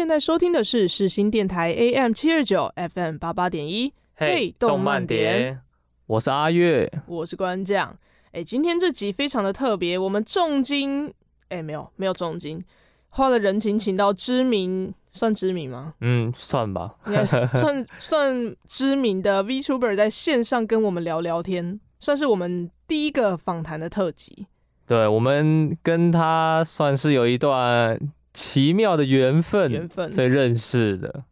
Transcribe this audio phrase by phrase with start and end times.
[0.00, 3.92] 现在收听的是世新电台 AM 七二九 FM 八八点一。
[4.14, 5.60] 嘿，动漫点，
[6.06, 7.94] 我是阿月，我是关将。
[8.32, 11.12] 哎，今天这集非常的特别，我们重金，
[11.50, 12.64] 哎，没有没有重金，
[13.10, 15.92] 花了人情请到知名，算知名吗？
[16.00, 16.94] 嗯，算吧，
[17.54, 24.46] 算算知名的 VTuber 在线上跟我们聊聊天，算是我们第一个访谈的特辑。
[24.86, 28.00] 对，我们跟他算是有一段
[28.32, 31.24] 奇妙的缘分，缘分，所以认识的，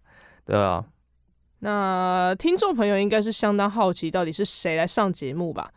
[0.45, 0.85] 对吧？
[1.61, 5.73] 那听众朋友应该是相当好奇，到底是谁来上节目吧？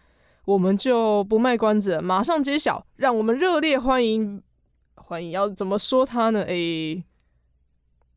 [0.46, 4.42] 我们就不卖关子了，马上揭晓，让我们热烈欢迎，
[4.96, 6.42] 欢迎要怎么说他呢？
[6.44, 7.04] 诶，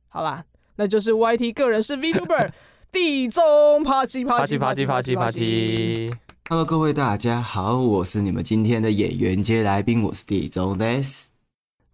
[0.09, 0.45] 好啦，
[0.77, 2.51] 那就是 YT 个人是 VTuber
[2.91, 6.13] 地中啪叽啪叽啪叽啪叽啪叽。
[6.49, 11.34] Hello，各位大家好，我是你们今天的演员接来宾，我是地中 this。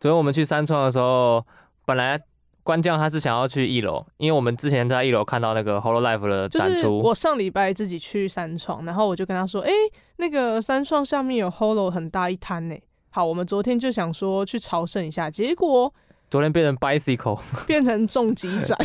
[0.00, 1.46] 昨天我们去三创的时候，
[1.84, 2.20] 本来。
[2.62, 6.74] 关将他是想要去一楼，因为我们之前在一楼看到那个 Holo Life 的展出。
[6.74, 9.74] 就是我上礼拜自己去三创，然后我就跟他说：“哎、欸，
[10.16, 12.76] 那个三创下面有 Holo 很大一摊呢。”
[13.10, 15.92] 好，我们昨天就想说去朝圣一下，结果
[16.28, 18.78] 昨天变成 Bicycle，变成重机展。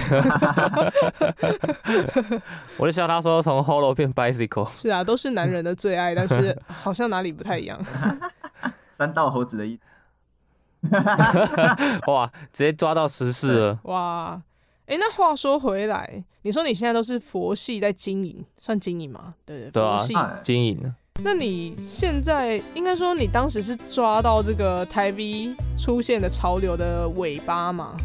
[2.79, 4.69] 我就笑他说从 hollow 变 Bicycle。
[4.75, 7.77] 是啊，都是男人的最爱，但是好像哪里不太一样。
[8.97, 9.81] 三道猴子的意思。
[12.07, 12.31] 哇！
[12.51, 13.79] 直接抓到时事了。
[13.83, 14.41] 哇！
[14.87, 19.33] 哎、欸，那话说回来，你说你现在都是佛系在经营，算经营吗？
[19.45, 20.13] 对对，佛系
[20.43, 20.93] 经营。
[21.23, 27.95] 那你现在应该说，你当时是抓到这个台 V 出现的潮流的尾巴吗？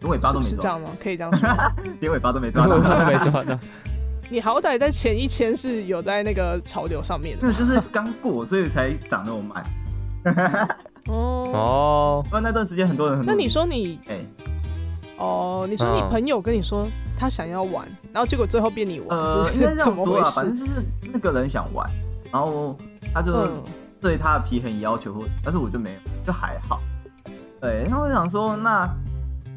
[0.00, 0.96] 连尾巴都没抓，是这样吗？
[0.98, 1.48] 可以这样说，
[2.00, 3.58] 连尾巴都没抓到，尾巴都没抓到。
[4.30, 9.62] 你好歹在前一千是有在那个潮流上面的，对就是刚过，所以才涨那么慢。
[11.08, 13.36] 哦哦，那那段时间很多人很多人。
[13.36, 14.26] 那你说你哎，欸、
[15.18, 16.86] 哦，你说你朋友跟你说
[17.18, 20.72] 他想要玩，嗯、然后结果最后变你玩，呃，是应该这样 说啊，反正就是
[21.12, 21.88] 那个人想玩，
[22.32, 22.76] 然后
[23.12, 23.32] 他就
[24.00, 26.80] 对他的皮很要求，或但是我就没有，就还好。
[27.60, 28.88] 对，那我想说，那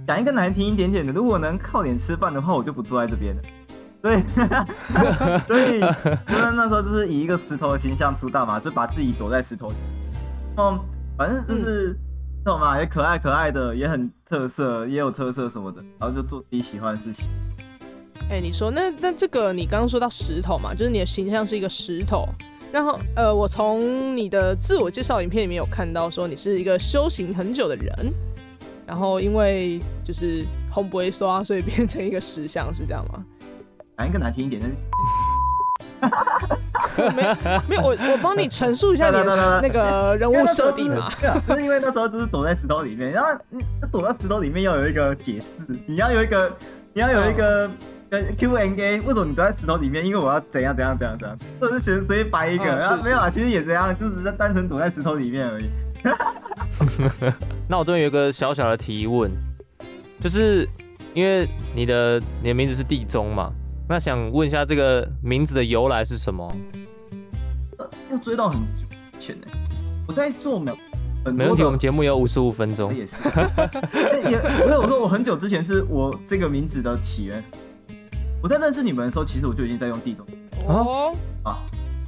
[0.07, 3.41] 讲一个难听一点点的，如果能靠脸吃饭的话，我就不坐在这边了。
[4.01, 4.23] 对，
[5.47, 9.75] 所以就是那时候就是以一个石头的形象出道嘛，就把自己躲在石头里，
[10.57, 10.79] 嗯。
[11.17, 11.97] 反正就是，
[12.43, 12.77] 懂吗？
[12.77, 17.25] 也可爱可爱的，也很特色，也有特色什么的，然后就做自己喜欢的事情。
[18.29, 22.27] 哎、欸，你说那那这个，你刚刚说到石头嘛，就是你的形象是一个石头。
[22.71, 28.11] 然后呃，我从你的自我介绍影片里面有看到说你是一个修行很久的人，
[28.85, 33.23] 然后因为就是红不会刷，所以变成一个石像，是这样吗？
[33.97, 34.67] 讲一个难听一点的。
[36.97, 37.23] 没
[37.69, 41.09] 没有，我我帮你陈述一下你的那个人物设定嘛。
[41.19, 45.45] 对啊，就是因为那时候就是躲在石头里面，然后你躲到石头里面要有一个解释，
[45.87, 46.51] 你要有一个
[46.93, 47.69] 你要有一个
[48.09, 50.05] 呃 Q&A，为什么你躲在石头里面？
[50.05, 55.65] 因为我要怎样怎样怎样怎样，或者是随随便掰一个，然后没有啊，其实也这样，就是在单纯躲在石头里面而已。
[57.67, 59.31] 那我这边有一个小小的提问，
[60.19, 60.67] 就是
[61.13, 63.51] 因为你的你的名字是地中嘛？
[63.87, 66.51] 那想问一下，这个名字的由来是什么？
[67.77, 68.87] 呃，要追到很久
[69.17, 69.47] 以前呢。
[70.07, 70.71] 我在做没
[71.23, 71.63] 有，没问题。
[71.63, 72.95] 我们节目有五十五分钟。
[72.95, 73.15] 也是，
[74.29, 77.43] 也不是我说，我很久之前是我这个名字的起源。
[78.41, 80.25] 我在认识你们的时候，其实我就已经在用地中。
[80.67, 81.57] 哦啊，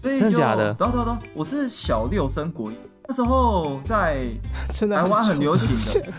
[0.01, 0.73] 所以真的假的？
[0.73, 2.75] 等等等，我是小六升国一，
[3.07, 4.25] 那时候在
[4.71, 6.11] 台湾很流行的。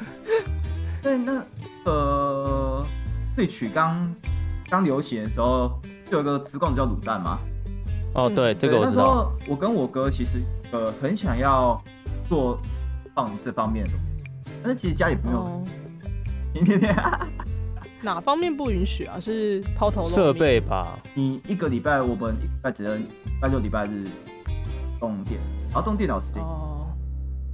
[1.02, 1.42] 对，那
[1.84, 2.84] 呃，
[3.36, 4.14] 萃取刚。
[4.68, 5.80] 刚流行的时候，
[6.10, 7.38] 就有个直供叫卤蛋嘛。
[8.14, 8.96] 哦，对，这个我知道。
[8.96, 10.42] 那时候我跟我哥其实
[10.72, 11.80] 呃很想要
[12.24, 12.58] 做
[13.14, 13.92] 放这方面的，
[14.62, 15.64] 但是其实家里不用。
[16.52, 16.96] 天天天。
[18.00, 19.18] 哪方面不允许啊？
[19.18, 20.14] 是抛头露面？
[20.14, 20.96] 设备吧。
[21.14, 23.02] 你一个礼拜我们一个礼拜只能
[23.40, 24.04] 拜六礼拜日
[25.00, 26.42] 动电，然后动电脑时间。
[26.42, 26.86] 哦。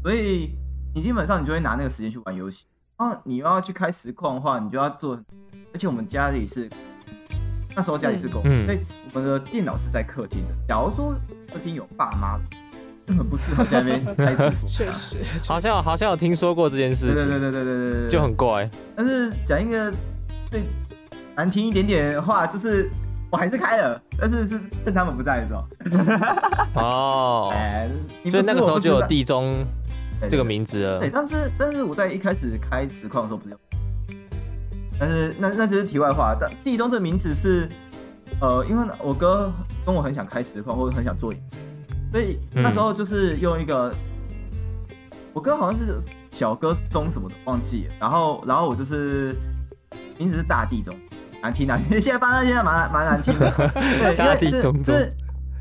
[0.02, 0.50] 所以
[0.94, 2.64] 你基本上你就会拿那个时间去玩游戏。
[2.96, 5.18] 啊，你又要去开实况的话，你就要做，
[5.72, 6.68] 而且我们家里是。
[7.76, 8.78] 那时候家里是公，所以
[9.12, 10.54] 我们的电脑是在客厅的。
[10.68, 11.14] 假如说
[11.52, 12.38] 客厅有爸妈，
[13.06, 14.50] 根本不适合在那边开直播。
[14.66, 15.16] 确实，
[15.48, 17.14] 好像好像有听说过这件事情。
[17.14, 18.70] 对对对对对对，就很怪。
[18.94, 19.92] 但是讲一个
[20.50, 20.62] 最
[21.34, 22.88] 难听一点点话，就是
[23.28, 25.64] 我还是开了，但是是趁他们不在的时候。
[26.80, 27.52] 哦，
[28.30, 29.64] 所以那个时候就有地中
[30.28, 31.00] 这个名字了。
[31.00, 33.58] 对，但是但是我在一开始开实况的时候不是有。
[34.98, 36.36] 但是那那只是题外话。
[36.38, 37.68] 但地中这个名词是，
[38.40, 39.52] 呃，因为我哥
[39.84, 41.40] 跟我很想开实况，或者很想做影，
[42.10, 43.92] 所以那时候就是用一个，
[45.32, 45.98] 我哥好像是
[46.30, 49.34] 小哥中什么的忘记了，然后然后我就是
[50.18, 50.94] 名字是大地中，
[51.42, 55.08] 难听难听，现在发现现在蛮蛮难听的，对， 大地中就是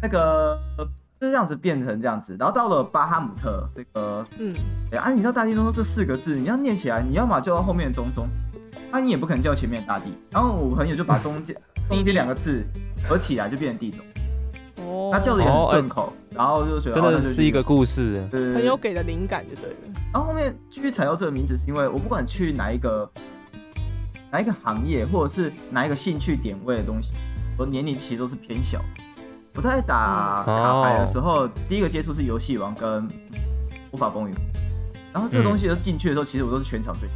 [0.01, 0.59] 那个。
[1.21, 4.53] 就是这样子变成这样子，然后到了巴哈姆特这个，嗯，
[4.91, 8.27] 哎啊，你知道大地中中这四个字，你要念起来，你要么就到后面的中中，
[8.91, 10.05] 那、啊、你也不可能叫前面的大地。
[10.31, 11.55] 然后我朋友就把中间
[11.89, 12.63] 中间两个字
[13.07, 14.05] 合起来，就变成地中。
[14.85, 18.19] 哦，他叫的也很顺口，然后就觉得真的是一个故事。
[18.29, 19.77] 对对对很有给的灵感就对了。
[20.13, 23.09] 然后后面继续采用这个名字，是因为我不管去哪一个
[24.31, 27.11] 哪一个行业，或者是哪一个兴趣点位的东西，
[27.57, 28.79] 我年龄其实都是偏小。
[29.55, 33.03] 我在打卡牌的时候，哦、第一个接触是游戏王跟
[33.91, 34.35] 魔法风云，
[35.13, 37.07] 然后这个东西进去的时候，嗯、其实我都是全场最。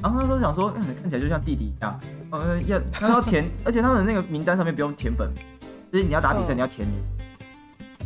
[0.00, 1.98] 然后那时候想说，嗯，看起来就像弟弟一样，
[2.30, 5.28] 呃，要他要填， 而且他们那个名单上面不用填本，
[5.92, 6.96] 就是你要打比赛，你要填名。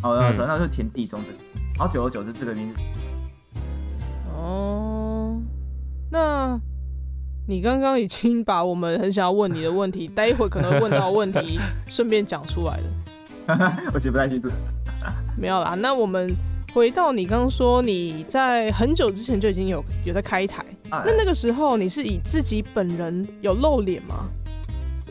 [0.03, 1.39] 哦，然后那就填地中这个，
[1.79, 2.83] 然后久而久之这个名字。
[4.35, 5.41] 哦，
[6.11, 6.59] 那
[7.47, 13.83] 你刚刚已经把我们很想要问你的问题，待一会可能会问到的问题，顺便讲出来了。
[13.93, 14.49] 我记不太清楚，
[15.37, 15.75] 没有啦。
[15.75, 16.35] 那我们
[16.73, 24.29] 回到你刚刚说你在很久之前就已经有有在开台，哎、那那个时候你是以自己本人有露脸吗？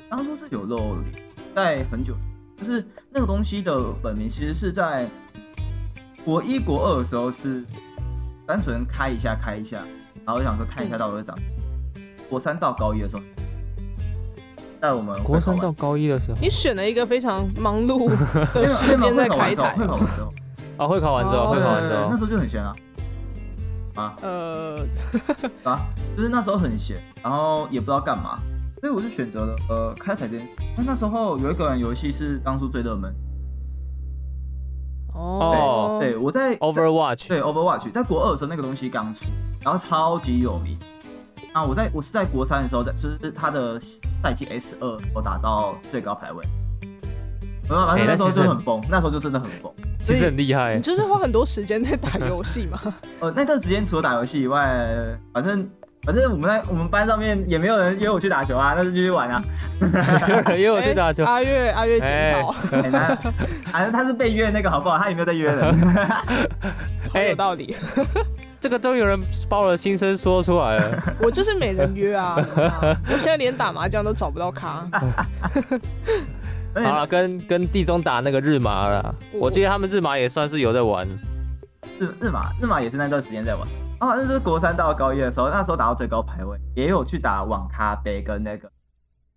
[0.09, 1.23] 当初是有露脸，
[1.55, 2.15] 在很久，
[2.57, 5.07] 就是那个东西的本名其实是在
[6.25, 7.63] 国一国二的时候是
[8.47, 9.77] 单纯开一下开一下，
[10.25, 11.37] 然后我想说看一下到底会长。
[12.27, 13.21] 国三到高一的时候。
[14.81, 18.09] 在我们国三到高一的时候，你选了一个非常忙碌
[18.51, 19.77] 的时间在开台。
[20.81, 22.73] 啊，会考完之后，会考完之后，那时候就很闲啊。
[23.93, 24.79] 啊，呃，
[25.63, 25.81] 啊，
[26.17, 28.39] 就是那时候很闲，然后也不知道干嘛，
[28.79, 30.47] 所以我是选择了呃开台这件。
[30.75, 33.13] 那那时候有一个游戏是当初最热门。
[35.13, 39.25] 哦，对，我在 Overwatch，对 Overwatch，在国二的时候那个东西刚出，
[39.63, 40.75] 然后超级有名。
[41.53, 43.79] 啊，我在我是在国三的时候，在就是他的
[44.23, 46.43] 赛季 S 二，我打到最高排位。
[47.67, 49.71] 反正那时候就很崩，那时候就真的很崩，
[50.05, 50.75] 其实很厉害。
[50.75, 52.79] 你就是花很多时间在打游戏嘛？
[53.19, 54.59] 呃， 那段时间除了打游戏以外，
[55.33, 55.69] 反正
[56.03, 59.41] 反正我们在我们班上面也没有人约我去打球啊，那就继续玩啊。
[59.79, 61.23] 没有人约我去打球。
[61.23, 62.51] 阿月阿月检讨。
[63.71, 64.97] 反正他是被约那个好不好？
[64.97, 65.95] 他有没有在约人？
[67.13, 67.75] 好有道理。
[68.59, 69.19] 这个终于有人
[69.49, 71.15] 把我的心声说出来了。
[71.19, 72.35] 我就是没人约啊，
[73.07, 74.87] 我现在连打麻将都找不到咖。
[76.73, 81.07] 好了，跟跟地中打那个日麻了，我记得他们日麻也算是有在玩。
[81.99, 83.67] 日日麻日麻也是那段时间在玩。
[83.99, 88.69] 哦，那是国三到高一的时候，那时候打到最高排位，也有去打网咖杯跟那个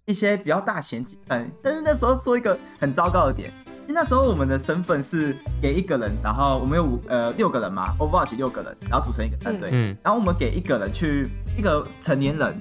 [0.06, 1.18] 一些比较大前几。
[1.28, 3.50] 嗯，但是那时候说一个很糟糕的点。
[3.86, 12.56] 那时候我们的身份是给一个人，然后我们有五呃六个人嘛，Overwatch 六个人，然后组成一个战队，嗯，然后我们给一个人去一个成年人，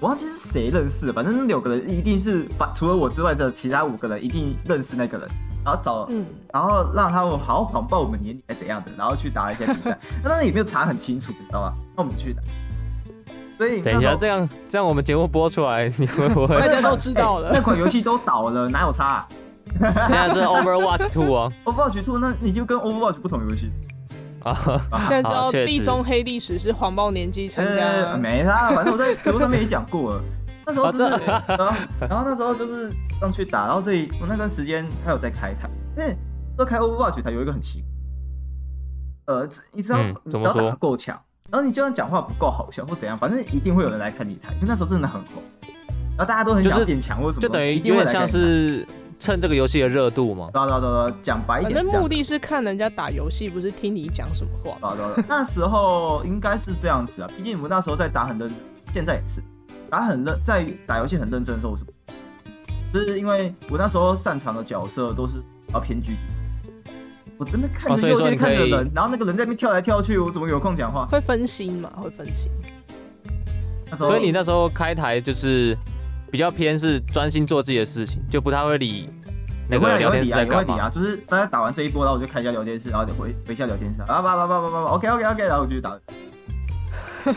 [0.00, 5.26] 我忘记是谁认识的，反正那六个人一定是把除了我之外的其他五个人一定认识那个人，
[5.64, 11.74] 然后找，嗯，然后让他们好好谎报我们年龄还怎样的，然后去打一些比赛，那当然也没有查很清楚，你知道吗？
[11.96, 12.40] 那我们去打，
[13.56, 17.50] 所以等一下这样这样我们节目播出来， 你会不会大家都知道了？
[17.52, 19.28] 那款游戏都倒了，哪有差啊？
[19.80, 23.70] 现在是 Overwatch Two 啊， Overwatch Two，那你就跟 Overwatch 不同游戏
[24.44, 24.80] 啊。
[25.08, 30.22] 现在知道地中黑历史是黄暴年纪参加、欸，没啦，反正我在直播上面也讲过了。
[30.68, 31.18] 那时候真的，
[31.48, 36.14] 然后然后那时候就是上去打，然后所以我那段时间他有在开台，因为
[36.56, 37.82] 说开 Overwatch 台有一个很奇
[39.24, 41.18] 怪，呃，你知道，嗯、怎么说够强，
[41.50, 45.42] 然后你就算讲话不够好笑或怎样，反正一定会有人来看你台，因为那时候真的很红，
[46.16, 48.86] 然后大家都很想变强或什么，就等于有点像是。
[49.18, 54.94] 趁这个游戏的热度嘛，对对对对，讲白一点，反正目的是看人家打游戏，不是听你讲什么话。
[54.94, 58.56] 对对对，那时候应该是这样子啊，毕竟我们那时候在打很认真，
[58.92, 59.42] 现在也是
[59.90, 61.84] 打很认，在打游戏很认真的时候是，
[62.92, 65.34] 就是因为我那时候擅长的角色都是
[65.74, 66.16] 要偏狙击，
[67.36, 71.06] 我真的看着右边看着人，然后那个人在那边跳来跳去，我怎么有空讲话？
[71.06, 71.90] 会分心嘛？
[71.96, 72.50] 会分心。
[73.90, 75.76] 那时候，所以你那时候开台就是
[76.30, 79.08] 比较偏是专心做自己的事情，就不太会理
[79.68, 80.78] 那个聊天室在干嘛。
[80.78, 85.98] 啊，就是大家打完这一波，然后我就开一下聊天室，然后就回回一下聊天室，啊叭叭叭叭叭，OK OK OK，然后我就去打。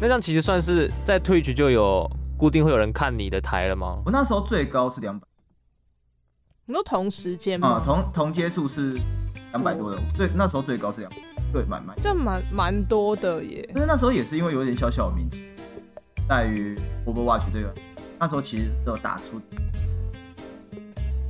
[0.00, 4.02] 那这样其实算是在 Twitch 就有固定会有人看你的台了吗？
[4.04, 5.26] 我那时候最高是两百。
[6.66, 7.82] 你说同时间吗？
[7.84, 8.92] 同同接数是
[9.52, 11.16] 两百多的，最那时候最高是两百，
[11.52, 11.96] 对，蛮蛮。
[12.02, 13.68] 这蛮蛮多的耶。
[13.72, 15.44] 但是那时候也是因为有点小小的名气，
[16.28, 16.76] 在于
[17.06, 17.72] Overwatch 这个，
[18.18, 19.40] 那时候其实都有打出。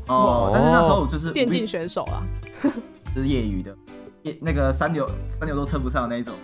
[0.09, 0.51] 哦。
[0.55, 2.23] 但是那时候我就是电竞选手啊，
[3.15, 3.75] 是业余的，
[4.23, 6.35] 业那个三流三流都称不上的那一种。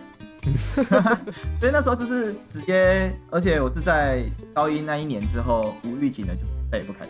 [1.61, 6.41] 所以那时候就是直接，而且我是在高一那一年之后无预警的就
[6.73, 7.07] 再也不开。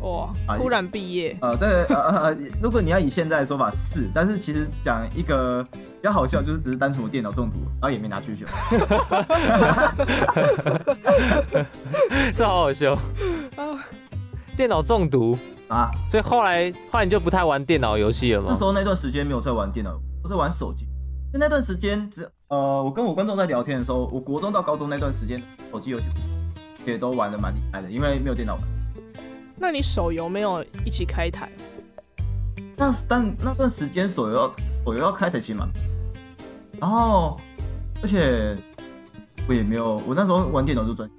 [0.00, 0.32] 哇！
[0.56, 1.36] 突然毕业。
[1.40, 8.46] 呃，对，呃， 如果你要以现在的说法是，但是其实讲一个比较好笑，就是只是单纯我电脑中毒，然后也没拿去修。
[12.34, 12.96] 这好好笑。
[14.56, 15.36] 电脑中毒
[15.68, 15.90] 啊！
[16.10, 18.48] 所以后来后来你就不太玩电脑游戏了吗？
[18.50, 20.86] 那时候那段时间没有在玩电脑，我在玩手机。
[21.32, 25.40] 就那段时间只呃，我跟我观众在聊天的时候，我国中到高中那段时间，
[25.70, 26.06] 手机游戏
[26.84, 28.62] 也都玩得蛮厉害的，因为没有电脑玩。
[29.60, 31.48] 那你手游没有一起开台？
[32.76, 34.48] 那但那段时间手游要
[34.84, 35.68] 手游要开台其实蛮，
[36.80, 37.38] 然后
[38.02, 38.56] 而且
[39.46, 41.10] 我也没有，我那时候玩电脑就转。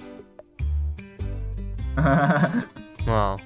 [3.07, 3.37] 啊，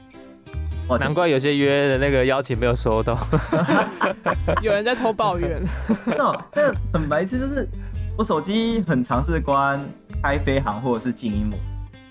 [0.98, 3.18] 难怪有些约的那个邀请没有收到，
[4.64, 5.62] 有人在偷抱怨。
[6.06, 7.68] 那那很白痴，就是
[8.18, 9.84] 我手机很尝试关
[10.24, 11.58] 开飞行或者是静音模。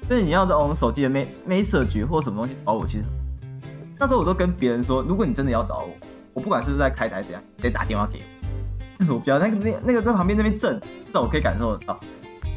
[0.06, 3.04] 所以你要在我们手机的 message 或什么东西找我，其实
[3.98, 5.88] 那时候我都跟别人说，如果你真的要找我，
[6.34, 8.24] 我不管是不是在开台怎样，得打电话给我。
[8.98, 11.98] 但是我不要那个那那个在旁边那边震，至少我可以感受得到。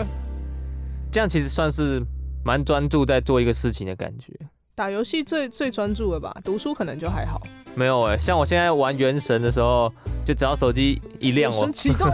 [1.10, 2.02] 这样其实算是
[2.44, 4.32] 蛮专注在做一个事情的感觉。
[4.74, 6.36] 打游戏最最专注了吧？
[6.44, 7.40] 读书可能就还好。
[7.74, 9.90] 没有哎、欸，像我现在玩原神的时候，
[10.24, 12.10] 就只要手机一亮我，我启动。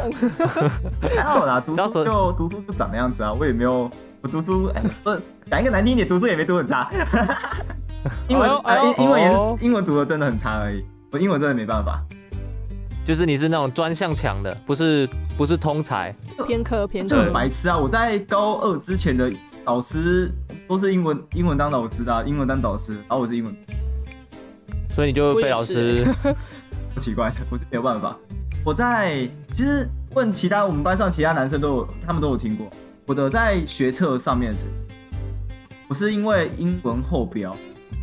[1.02, 3.90] 还好啦，读书就读书就长那样子啊，我也没有。
[4.22, 5.10] 我读书，哎、欸，不
[5.50, 6.88] 讲一个难听一点，读书也没读很差。
[8.28, 10.84] 英文，哎、哦，英文也是，英文读的真的很差而已。
[11.10, 12.00] 我英文真的没办法。
[13.04, 16.14] 就是你是那种专项强的，不是不是通才，
[16.46, 17.16] 偏科偏科。
[17.16, 17.76] 就很白痴啊！
[17.76, 19.28] 我在高二之前的
[19.64, 20.30] 导师
[20.68, 23.52] 都是英文，英文当老师的、啊，英文当导师，然后我是英文，
[24.90, 26.06] 所以你就被老师。
[26.94, 28.16] 不 奇怪的，我是没有办法。
[28.64, 32.70] 我在其实问其他我们班上其他男生都有，他们都有听过。
[33.06, 34.54] 我的在学测上面，
[35.88, 37.54] 我是因为英文后标，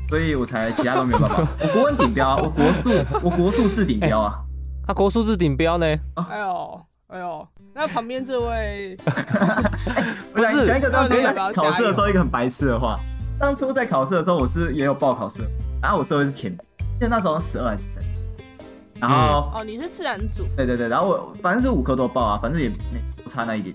[0.09, 1.47] 所以我才其他都没有办法。
[1.61, 4.39] 我国文顶标，啊我国数，我国数是顶标啊。
[4.85, 5.85] 他国数是顶标呢？
[6.15, 8.97] 哎呦，哎呦，那旁边这位，
[10.33, 12.95] 不是讲一个当初在考试的时候一个很白痴的话。
[13.39, 15.43] 当初在考试的时候，我是也有报考试，
[15.81, 16.51] 然后我说的是前，
[16.99, 18.03] 记得那时候十二还是三。
[18.99, 20.43] 然后哦，你是自然组。
[20.57, 22.75] 对对对，然后我反正是五科都报啊，反正也没
[23.23, 23.73] 不差那一点。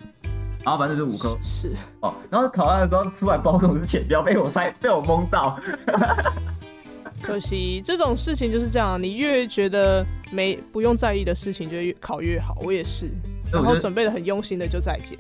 [0.65, 5.59] 然后反正就是五科是哦，然后考完的时候出来包总是前标，被我猜被我蒙到。
[7.23, 12.57] 可惜这种事情就是这样，你越觉得没不用在意的事情，就越考越好。
[12.63, 13.11] 我也是，
[13.53, 15.19] 然后准备的很用心的就再见。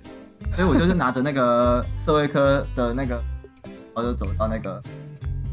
[0.54, 3.22] 所以我就是拿着那个社会科的那个，
[3.94, 4.82] 我就走到那个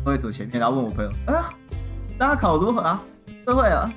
[0.03, 1.53] 社会组前面，然后问我朋友：“啊，
[2.17, 3.01] 大家考如何啊？
[3.45, 3.89] 社会啊？”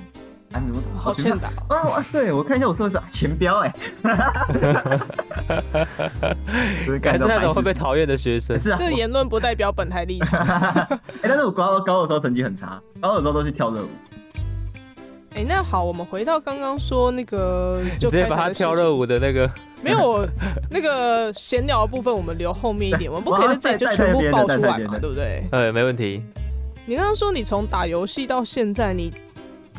[0.54, 0.62] 啊，
[0.96, 2.04] 好欠打啊！
[2.12, 3.74] 对，我看一下我说的是前标哎，
[7.02, 8.56] 感觉那种会被讨厌的学生。
[8.58, 10.38] 是啊，这个言论不代表本台立场。
[11.22, 13.88] 哎，但是我高高的时候成绩很差，高的时候都去跳热舞。
[15.34, 19.50] 哎，那好，我们回到刚刚说那个，就直接把他跳热舞的那个，
[19.82, 20.24] 没有
[20.70, 25.44] 那个闲聊的部分，我们留后面一点， 我们不可以在这里就全部爆出来嘛，对不对？
[25.50, 26.22] 哎，没问题。
[26.86, 29.12] 你刚刚说你从打游戏到现在，你。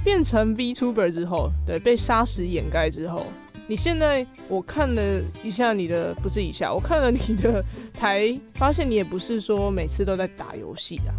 [0.05, 3.25] 变成 VTuber 之后，对，被杀时掩盖之后，
[3.67, 5.01] 你现在我看了
[5.43, 11.11] 一下你的，不是一下，我看了你的台，发现你也不是说每次都在打游戏啊。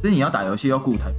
[0.00, 1.12] 所以你要打游戏要顾台。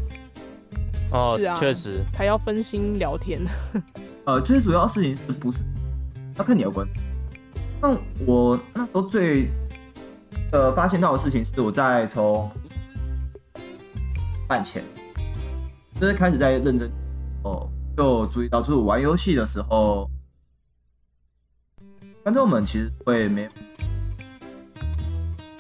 [1.14, 3.40] 哦，是啊，确实，还要分心聊天。
[4.26, 5.60] 呃，最主要的事情是不是
[6.36, 6.86] 要看你要关。
[7.82, 9.48] 那我那时候最
[10.52, 12.52] 呃发现到的事情是我在从
[14.46, 14.84] 半前。
[16.04, 16.92] 就是开始在认真
[17.46, 20.10] 哦，就注意到，就是玩游戏的时候，
[22.24, 23.50] 观众们其实会没有，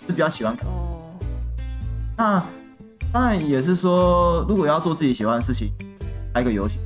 [0.05, 0.67] 是比较喜欢看。
[0.67, 1.15] 哦。
[2.17, 2.43] 那
[3.13, 5.71] 当然也是说，如果要做自己喜欢的事情，
[6.33, 6.77] 开一个游戏，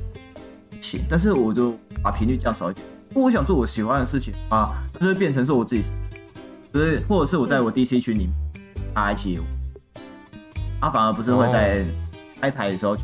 [0.80, 1.00] 行。
[1.10, 2.86] 但是我就把频率降少一点。
[3.08, 5.82] 如果我想做我喜欢的事情啊，就会变成是我自己
[6.72, 8.32] 就是或者是我在我 DC 群里面
[8.94, 9.40] 大家一起，
[10.80, 11.84] 他反而不是会在
[12.40, 12.96] 开台的时候，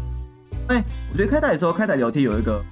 [0.68, 2.62] 因为我觉得开台的时候开台聊天有一个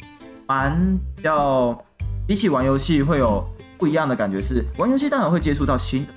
[0.46, 1.78] 蛮比较
[2.26, 3.44] 比起玩游戏会有
[3.76, 6.12] 不一样的感觉，是玩游戏当然会接触到新的。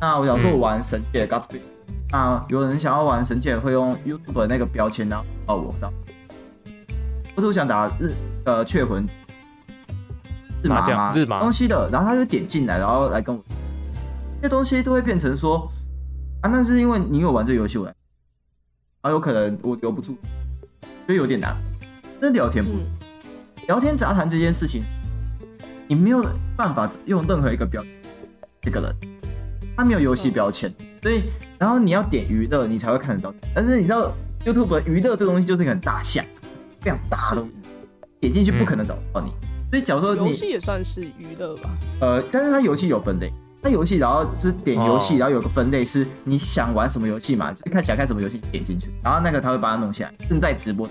[0.00, 1.28] 那我想说，我玩神界
[2.10, 5.92] 那有人想要玩神界，会用 YouTube 的那个标签呢，哦，我知道，
[7.34, 8.12] 或是我想打日
[8.44, 9.06] 呃雀魂。
[10.62, 11.12] 日麻吗？
[11.14, 13.42] 日麻东西的，然后他就点进来，然后来跟我，
[14.40, 15.70] 这些东西都会变成说，
[16.40, 17.94] 啊，那是因为你有玩这个游戏，我来，
[19.00, 20.16] 啊，有可能我留不住，
[21.06, 21.56] 所以有点难。
[22.20, 22.70] 真的聊天不，
[23.66, 24.80] 聊天杂谈这件事情，
[25.88, 26.24] 你没有
[26.56, 27.82] 办法用任何一个标，
[28.60, 28.94] 这个人，
[29.76, 31.24] 他没有游戏标签，所以，
[31.58, 33.34] 然后你要点娱乐，你才会看得到。
[33.52, 34.12] 但是你知道
[34.44, 36.24] ，YouTube 娱乐这东西就是一个很大项，
[36.80, 37.68] 非常大的东西，
[38.20, 39.32] 点进去不可能找到你。
[39.70, 41.70] 所以，假如说你游戏也算是娱乐吧。
[42.00, 50.88] 呃，但是它游戏有分类，它游戏然后是点游戏，然后有个分类是你想玩什么游戏嘛，就看想看什么游戏点进去，然后那个他会把它弄起来，正在直播。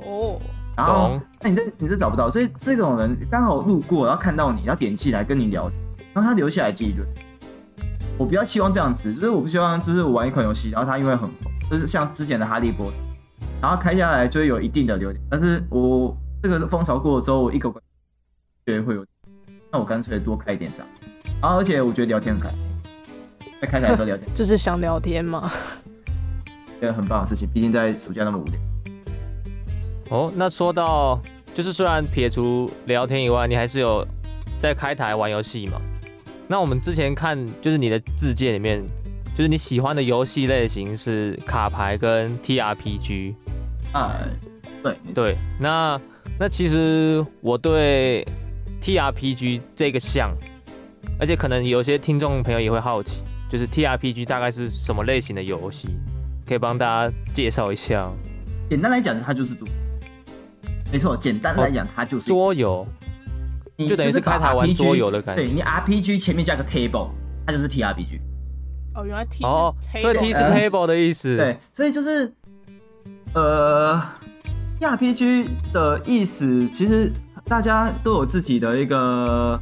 [0.00, 0.38] 哦。
[0.76, 5.80] 然后，那你这你这找不到，所以这种人刚好路过，然后看到你，然后点进来跟你聊天，
[6.12, 7.02] 然后他留下来记忆就。
[8.18, 11.30] 我比较希望这样子，就是我不希望就是我玩一款游戏，然后他因为很红，
[11.70, 12.96] 就是像之前的哈利波特，
[13.62, 16.14] 然后开下来就会有一定的流量，但是我。
[16.42, 17.70] 这个风潮过了之后，我一个
[18.64, 19.04] 觉得会有，
[19.72, 20.84] 那我干脆多开一点帐，
[21.40, 25.50] 然后而且我觉得聊天很开心，在开台的时候聊天， 就是想聊天嘛，
[26.78, 27.48] 一个很棒的事情。
[27.52, 28.54] 毕竟在暑假那么无聊。
[30.10, 31.20] 哦，那说到
[31.54, 34.04] 就是虽然撇除聊天以外，你还是有
[34.58, 35.80] 在开台玩游戏嘛？
[36.48, 38.82] 那我们之前看就是你的自介里面，
[39.36, 43.34] 就是你喜欢的游戏类型是卡牌跟 TRPG。
[43.94, 44.28] 哎，
[44.82, 46.00] 对对，那。
[46.38, 48.26] 那其实我对
[48.80, 50.34] T R P G 这个项，
[51.18, 55.88] 而且可能有些听众朋友也会好奇，就是 T R P G 大概是什么类型的游戏，
[56.46, 58.10] 可以帮大家介绍一下。
[58.70, 59.66] 简单来讲，它就是赌，
[60.90, 62.86] 没错，简单来讲，它就是桌游，
[63.76, 65.42] 就等于是开台玩桌游的感觉。
[65.42, 67.10] 对，你 R P G 前面加个 table，
[67.46, 68.20] 它就是 T R P G。
[68.94, 71.36] 哦，原来 T 哦，所以 T 是 table 的意思。
[71.36, 72.32] 对，所以就是
[73.34, 74.02] 呃。
[74.80, 77.12] TRPG 的意思其实
[77.50, 79.60] 大家都有自己的一个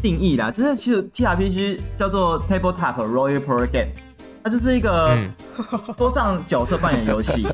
[0.00, 0.52] 定义啦。
[0.52, 3.90] 就是其实 TRPG 叫做 Tabletop Role Play Game，
[4.44, 5.18] 它就是一个
[5.98, 7.44] 桌上角色扮演游戏。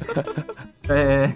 [0.87, 1.33] 对，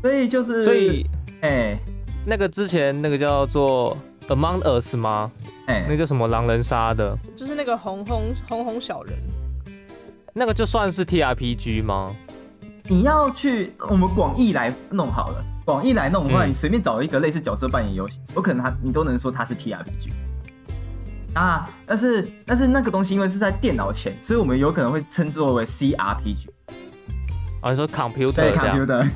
[0.00, 1.06] 所以就是所以
[1.42, 1.78] 哎、欸，
[2.24, 3.94] 那个之前那个叫做
[4.28, 5.30] Among Us 吗？
[5.66, 7.14] 哎、欸，那个叫什么狼人杀的？
[7.36, 9.14] 就是那个红红红红小人，
[10.32, 12.10] 那个就算是 TRPG 吗？
[12.88, 20.12] 你要去我们广义来弄好了，广义来弄的话，你随便找一个类似角色扮演游戏，有可能它你都能说它是 TRPG
[21.34, 21.64] 啊。
[21.86, 26.48] 但是但是那个东西因为是在电脑前，所以我们有可能会称作为 CRPG。
[27.60, 29.08] 啊，你说 computer 对 computer。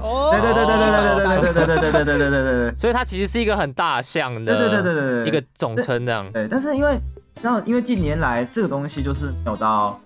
[0.00, 2.74] 哦， 对对对对对对对对对对对对对对对对。
[2.76, 6.26] 所以它其实是一个很大项的，对对对对对，一个总称这样。
[6.32, 6.98] 对，但是因为
[7.42, 10.00] 然后因为近年来这个东西就是没有到，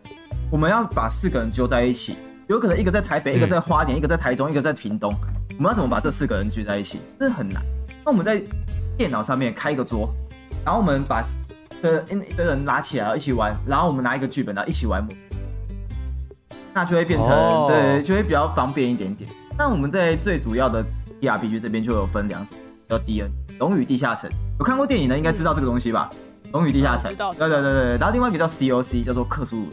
[0.51, 2.17] 我们要把四个人揪在一起。
[2.49, 5.13] 有可能一个在台北，一个在花莲，一个在台中，一个在屏东。
[5.59, 7.01] 我们要怎么把这四个人聚在一起？
[7.19, 7.61] 这很难。
[8.05, 8.41] 那我们在
[8.97, 10.09] 电脑上面开一个桌，
[10.65, 11.25] 然后我们把
[11.83, 15.05] 的一个人拉起来一起玩，然后我们拿一个剧本，然后一起玩，
[16.73, 17.69] 那就会变成、oh.
[17.69, 19.29] 对，就会比较方便一点点。
[19.59, 20.85] 那我们在最主要的
[21.21, 22.57] D R P G 这边就有分两种，
[22.89, 24.31] 叫 DN，龙与地下城。
[24.61, 26.09] 有看过电影的应该知道这个东西吧？
[26.53, 27.97] 龙与地下城，对对对对。
[27.99, 29.67] 然后另外一个叫 COC，叫做克苏鲁。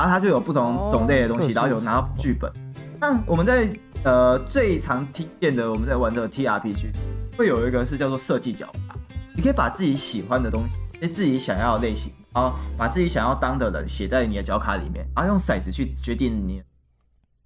[0.00, 2.50] 然后它就有不同种类的东西，oh, 然后有拿到剧本。
[2.98, 3.68] 那我们在
[4.02, 6.90] 呃最常听见的，我们在玩这个 TRPG，
[7.36, 8.96] 会有一个是叫做设计脚卡。
[9.36, 16.62] 你可以把自己喜欢的东西，自己想要的类型，然后把自己想要当的人写在你的脚卡里面，然后用骰子去决定你，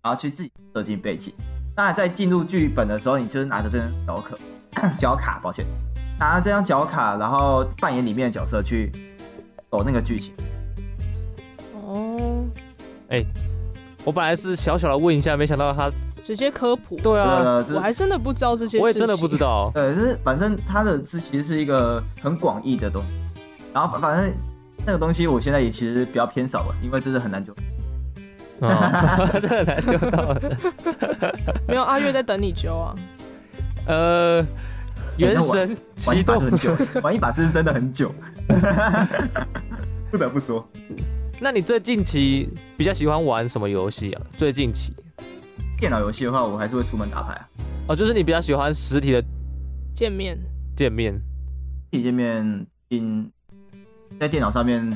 [0.01, 1.35] 然后去自己设计背景。
[1.77, 4.23] 那在进入剧本的时候，你就是拿着这张脚
[4.71, 5.67] 卡， 脚卡，抱歉，
[6.21, 8.93] 拿着这张脚卡，然后扮演里面的角色去
[9.73, 10.33] 走那个剧情。
[11.95, 12.45] 哦，
[13.09, 13.27] 哎、欸，
[14.05, 15.89] 我本来是小小的问一下，没想到他
[16.25, 16.97] 直接科普。
[16.97, 18.81] 对啊，我还真的不知道这些事情。
[18.81, 19.71] 我也真的不知道。
[19.73, 23.09] 对，就是反正他的这其实是一个很广义的东西，
[23.73, 24.33] 然后反正
[24.85, 27.53] 那个东西我现在也其实比较偏少了，因为真的很难救。
[28.61, 30.41] 哦， 真的难救到了。
[31.69, 32.95] 没有阿月在等你救啊。
[33.87, 34.45] 呃，
[35.17, 38.13] 原神启动很久，玩一把是真的很久。
[40.11, 40.67] 不得不说，
[41.41, 44.23] 那你最近期比较喜欢玩什么游戏啊？
[44.39, 44.93] 最近期
[45.79, 47.49] 电脑游戏的话，我还是会出门打牌啊。
[47.89, 49.23] 哦，就是你比较喜欢实体的
[49.95, 50.39] 见面，
[50.77, 51.21] 见面。
[51.91, 53.31] 体见面，因
[54.19, 54.89] 在电脑上面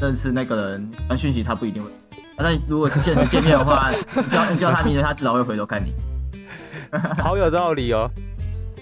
[0.00, 1.90] 认识那个人传讯息，他不一定会。
[2.36, 5.92] 但如果是现实见面的话， 你叫你叫他名字，他至少会回头看你。
[7.20, 8.08] 好有道理哦。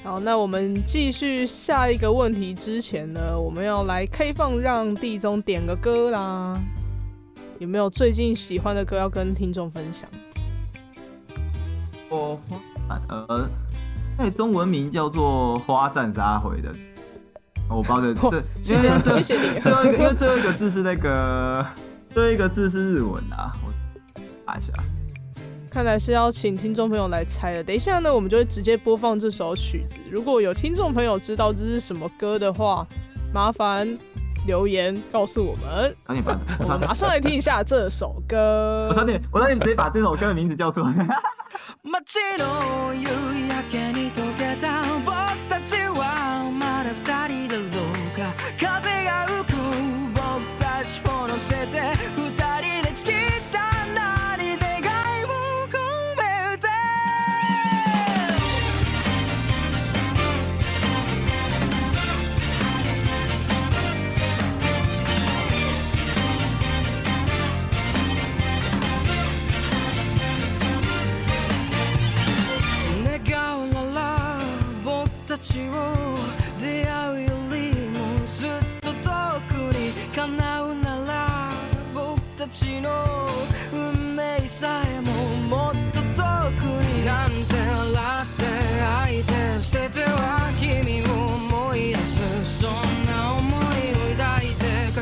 [0.05, 6.55] 好，那我们继续下一个问题之前呢，我们要来开放让地中点个歌啦。
[7.59, 10.09] 有没有最近喜欢的歌要跟听众分享？
[12.11, 12.39] 哦，
[13.09, 13.49] 呃，
[14.17, 16.73] 那中文名叫做《花赞沙回》的，
[17.69, 19.61] 我包的这，谢谢 谢谢你。
[19.61, 21.67] 最后一个，因为最后一个字是那个，
[22.11, 24.73] 最后一个字是日文啊，我查一下。
[25.69, 27.63] 看来是要请听众朋友来猜了。
[27.63, 29.99] 等一下呢，我们就会直接播放这首曲子。
[30.11, 32.87] 如果有听众朋友知道这是什么歌的话，
[33.35, 33.87] 麻烦
[34.47, 35.95] 留言告诉我们。
[36.07, 38.89] 赶紧吧， 我们马上来听一下这首歌。
[38.91, 40.93] 我差点，我差点直接把这首歌的名字叫出来。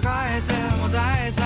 [0.07, 1.46] 変えても大体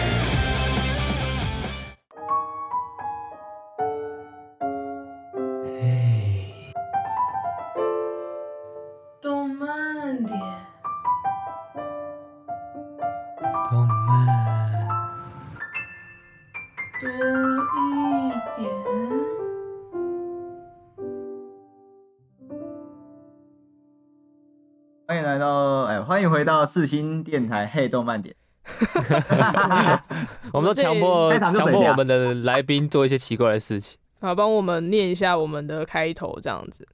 [26.41, 28.35] 回到四星电台嘿动漫点。
[30.51, 33.99] 我们都强迫强迫我们的来宾做一些奇怪的事情。
[34.19, 36.87] 好，帮我们念一下我们的开头，这样子。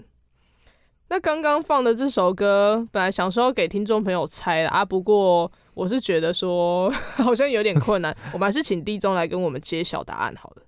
[1.08, 10.64] 那刚刚放的这首歌，本来想说要给听众朋友猜的啊，不过我是觉得说 好像有点困难， 我们还是请地中来跟我们揭晓答案好了。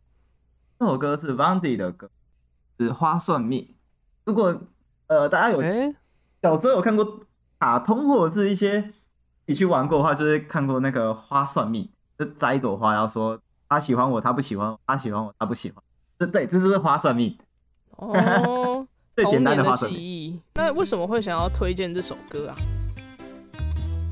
[0.79, 2.09] 这首歌是 Vandy 的歌，
[2.79, 3.75] 是花算命。
[4.23, 4.57] 如果
[5.07, 5.93] 呃大家有哎，
[6.41, 7.19] 小时候有看过
[7.59, 8.91] 卡通或者是一些
[9.45, 15.83] 你去玩过的话，就是看过那个花算命，就摘一朵花，然后说他喜欢我，他不喜欢我，他喜欢我，他不喜欢。
[16.17, 17.37] 这对，这就是花算命。
[17.97, 19.99] 哦，最简单的花算命。
[19.99, 20.39] 忆。
[20.55, 22.55] 那为什么会想要推荐这首歌啊？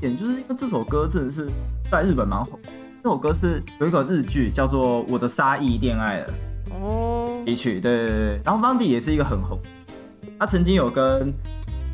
[0.00, 1.48] 点就是因为这首歌真的是
[1.90, 2.58] 在日本蛮红。
[3.02, 6.28] 这首歌是有一个日剧叫做《我的沙溢恋爱了》
[6.74, 8.40] 哦，一曲，对对对。
[8.44, 9.58] 然后 Vandy 也是一个很红，
[10.38, 11.32] 他曾经有跟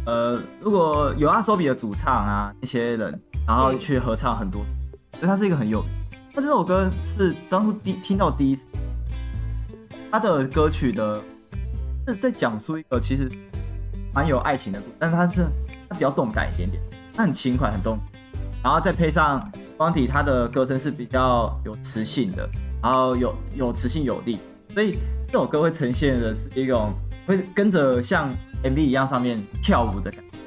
[0.07, 4.63] 呃，如果有阿 Sobi 的主唱啊那些人，然后去合唱很多，
[5.15, 5.91] 所以他是一个很有名。
[6.35, 8.65] 那这首歌是当初第听到第一次，
[10.11, 11.21] 他的歌曲的
[12.07, 13.31] 是在讲述一个其实
[14.13, 15.47] 蛮有爱情的但是他是
[15.89, 16.83] 他比较动感一点点，
[17.15, 17.99] 他很轻快很动，
[18.63, 22.47] 然后再配上 Vandy 他的歌声是比较有磁性的，
[22.83, 24.39] 然后有有磁性有力，
[24.69, 26.93] 所以这首歌会呈现的是一种
[27.27, 28.29] 会跟着像
[28.65, 30.39] MV 一样上面跳舞的感觉，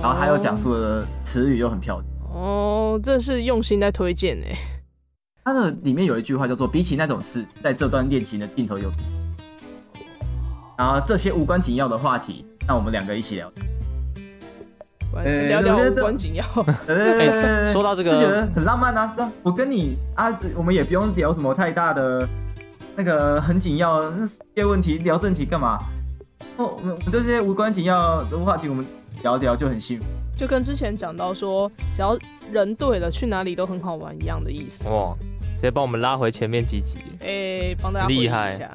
[0.00, 2.06] 然后他又讲述的词语又很漂亮。
[2.32, 4.56] 哦，这是用心在推荐哎。
[5.44, 8.90] 它的里面有一句话叫做“比起那种事，在这段恋情的尽头有”，
[10.76, 13.52] 然后这些无关紧要的话题，那我们两个一起聊。
[15.24, 16.44] 欸聊聊无关紧要。
[16.88, 19.32] 哎说到这个觉得很浪漫啊！
[19.42, 22.28] 我跟你啊，我们也不用聊什么太大的
[22.94, 25.78] 那个很紧要那世界问题，聊正题干嘛？
[26.56, 28.86] 哦，我们这些无关紧要的话题，我们
[29.22, 30.04] 聊聊就很幸福。
[30.38, 32.16] 就跟之前讲到说，只要
[32.52, 34.88] 人对了，去哪里都很好玩一样的意思。
[34.88, 35.14] 哇，
[35.56, 36.98] 直接帮我们拉回前面几集。
[37.20, 38.70] 哎、帮大家回忆厉害一下。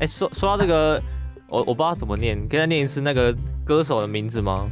[0.00, 1.00] 哎，说说到这个，
[1.48, 4.68] 我我不知道怎么念，可以再念一次那个歌手的名字吗？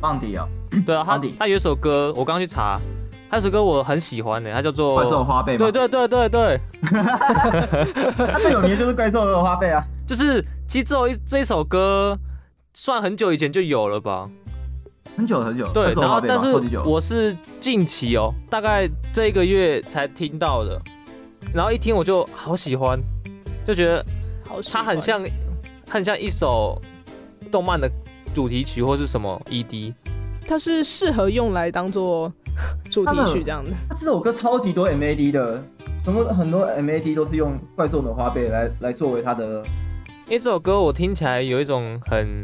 [0.00, 0.48] 邦迪哦，
[0.86, 2.80] 对啊，他他有一首歌，我刚刚去查，
[3.30, 5.58] 他有首歌我很喜欢的，它叫做怪兽花呗嘛。
[5.58, 6.60] 对对对对对，
[8.16, 9.84] 他 最有名就是怪兽的花呗啊。
[10.04, 12.18] 就是其实这首一这一首歌
[12.74, 14.28] 算很久以前就有了吧？
[15.16, 15.64] 很久很久。
[15.72, 16.52] 对，然后但是
[16.84, 20.80] 我是近期哦，大概这一个月才听到的，
[21.54, 22.98] 然后一听我就好喜欢，
[23.64, 24.04] 就觉得
[24.44, 25.22] 好，它很像
[25.88, 26.80] 很像一首
[27.52, 27.88] 动漫的
[28.34, 29.94] 主题曲或是什么 E ED。
[30.48, 32.32] 它是适合用来当做
[32.90, 33.70] 主题曲这样的。
[33.88, 35.62] 他这首歌超级多 MAD 的，
[36.04, 39.62] 很多很多 MAD 都是用怪兽的花呗来来作为他的。
[40.26, 42.40] 因为这首歌我听起来有一种很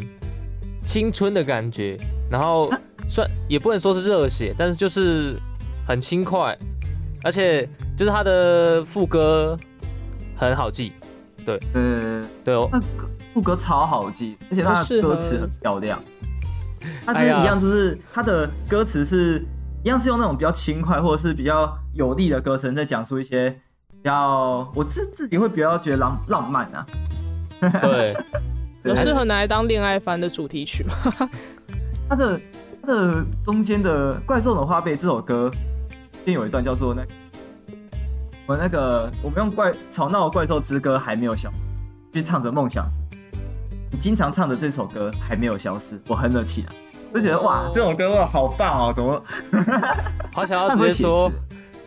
[0.85, 1.97] 青春的感觉，
[2.31, 2.71] 然后
[3.09, 5.37] 算也不能说是热血，但是就是
[5.87, 6.57] 很轻快，
[7.23, 9.57] 而且就是他的副歌
[10.37, 10.93] 很好记，
[11.45, 12.69] 对，嗯，对哦，
[13.33, 16.03] 副歌超好记，而且他的歌词很漂亮。
[17.05, 19.45] 他就是哎呀一样，就是他的歌词是
[19.87, 23.49] 一样是用那种比较轻快或者是比较有力的歌声，在讲述一些
[23.93, 26.85] 比较我自自己会比较觉得浪浪漫啊。
[27.81, 28.17] 对，
[28.83, 31.31] 有适合拿来当恋爱番的主题曲吗？
[32.11, 32.41] 他的
[32.83, 35.49] 它的中间的《怪兽的花呗》这首歌，
[36.25, 37.05] 边有一段叫做那
[38.45, 41.49] 我那个我们用怪吵闹的怪兽之歌还没有消，
[42.13, 42.91] 去唱着梦想。
[43.93, 46.69] 你经常唱的这首歌还没有消失，我哼了起来，
[47.15, 49.23] 就觉得哇，这种歌哇好棒哦，怎么？
[50.33, 51.31] 好想要直接说，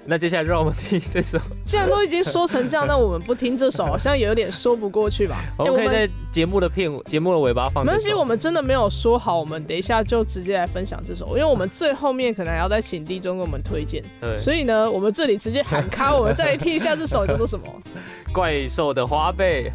[0.05, 5.37] 那接下来让我们听这首，既然都已经说成这样，那我们不听这首，好像也有点说不过去吧？
[5.59, 7.85] 我们可以在节目的片节目的尾巴放。
[7.85, 14.01] 没关系，我们真的没有说好，我们等一下就直接来分享这首，因为我们最后面可能还要再请地中给我们推荐。
[14.19, 17.65] 对，所以呢，我们这里直接喊卡，我们再来听一下这首叫做什么？
[18.33, 19.71] 怪兽的花呗。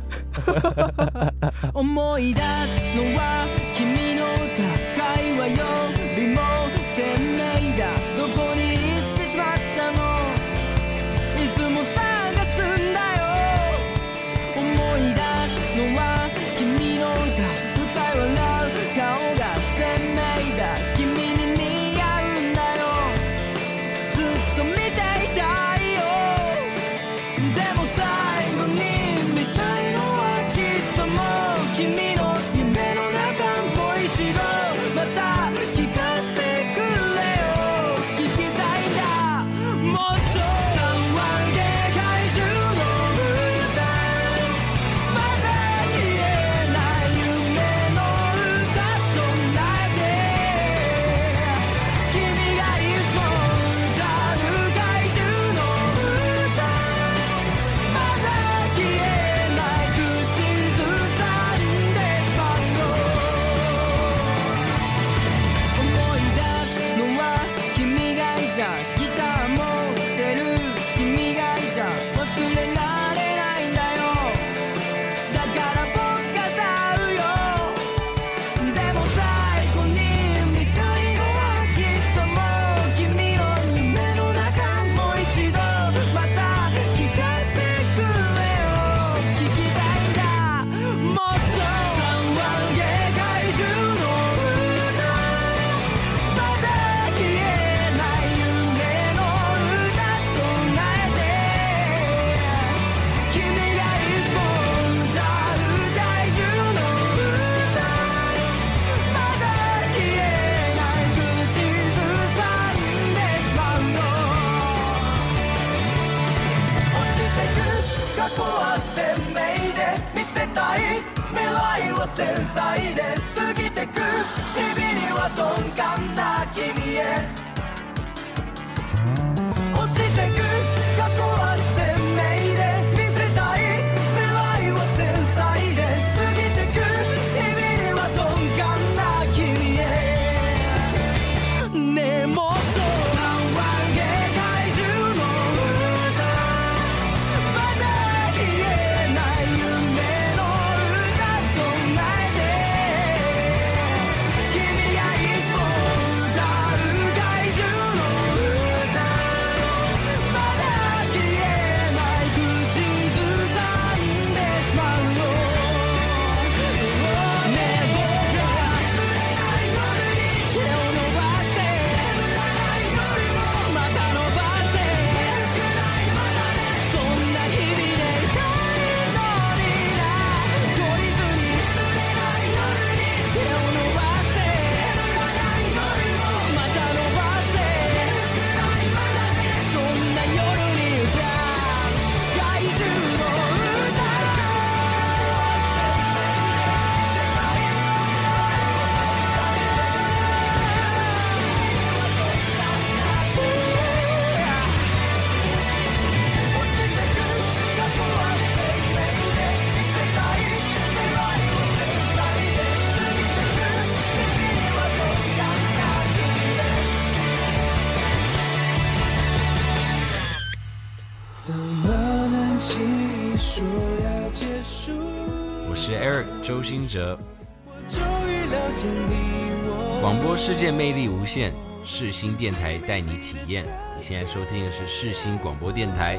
[231.35, 233.65] 魅力无限，世新电台带你体验。
[233.97, 236.19] 你现在收听的是世新广播电台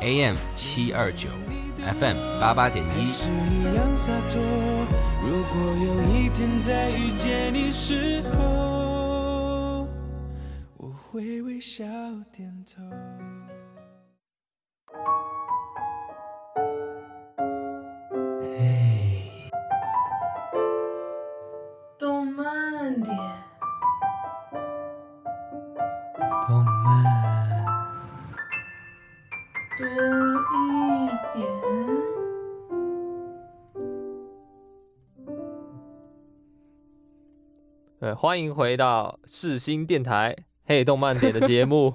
[0.00, 1.28] ，AM 七二九
[1.78, 3.00] ，FM 八八点一。
[3.00, 4.40] 还是一样洒脱。
[5.22, 9.86] 如果有一天再遇见你时候，
[10.76, 11.84] 我会微笑
[12.32, 12.82] 点头。
[38.00, 40.34] 呃，欢迎回到世新电台
[40.64, 41.92] 嘿动漫点的节目。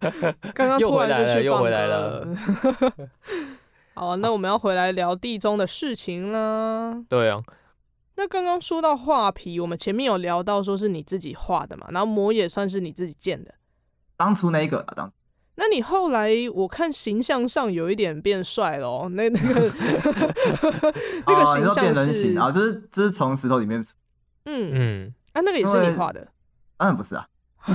[0.54, 3.08] 刚刚突然就去又回来了，又回来了。
[3.92, 7.04] 好啊，那我们要回来聊地中的事情啦。
[7.06, 7.38] 对啊，
[8.16, 13.52] 那刚刚说到画皮，我们前面有聊到说是你自己画的嘛，然后模也算是你自己建的。
[14.16, 15.12] 当初那一个啊，当初
[15.56, 19.60] 那你后来我看形象上有一点变帅了哦，那那个
[21.28, 23.84] 那个形象是然后就是就是从石头里面，
[24.46, 26.26] 嗯嗯，啊，那个也是你画的，
[26.76, 27.26] 当然不是啊，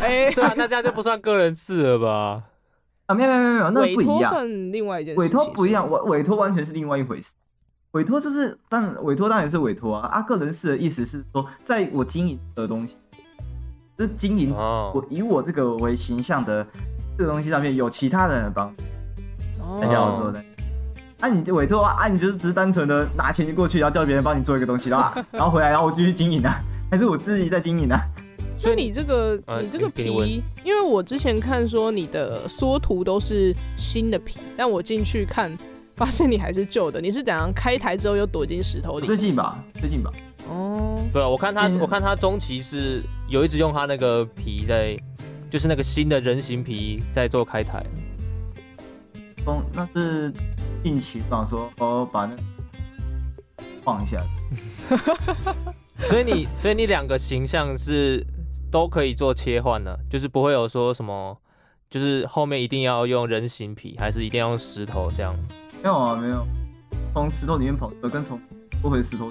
[0.00, 2.42] 哎，对啊，那这样就不算个人事了吧？
[3.06, 7.30] 啊没有没有没有，那不一样，算另外一件事委，托不一样，委委托完全是另外一回事。
[7.92, 10.06] 委托就是，当然委托当然是委托啊。
[10.06, 12.96] 啊，个人事的意思是说，在我经营的东西，
[13.98, 16.64] 就是经营哦我以我这个为形象的
[17.18, 18.82] 这个东西上面有其他人的帮助，
[19.60, 20.44] 哦才叫我做的。
[21.20, 26.60] 啊，你就委托啊，啊，你就是只是单纯的拿钱就过去，然后叫别人帮你做一个东西，然后 然后回来，然后我继续经营啊，
[26.90, 28.00] 还是我自己在经营啊？
[28.58, 35.50] 所以你这个呃你这个皮，因为我之前看说你的缩图都是新的皮，但我进去看
[35.96, 39.06] 发现你还是旧的，你是怎样开台之后又躲进石头里？
[39.06, 40.10] 最近吧，最近吧。
[40.48, 44.94] 哦，对啊，我看他，嗯我看他中期是有一直用他那个皮在，
[45.48, 47.82] 就是那个新的人形皮在做开台。
[49.46, 50.32] 哦，那是
[50.82, 52.36] 近期吧，说哦，把那
[53.82, 54.20] 放一下。
[56.08, 58.24] 所以你，所以你两个形象是
[58.70, 61.36] 都可以做切换的，就是不会有说什么，
[61.88, 65.34] 就是后面一定要用人形皮，还是一定要用石头这样？
[65.82, 66.46] 没有啊，没有，
[67.12, 68.40] 从石头里面跑出来，跟从
[68.82, 69.30] 不回石头。